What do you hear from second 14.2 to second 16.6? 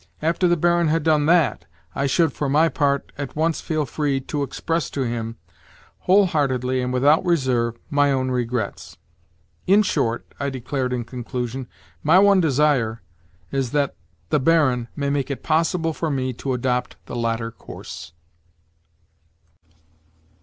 the Baron may make it possible for me to